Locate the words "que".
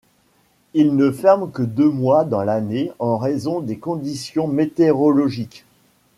1.51-1.61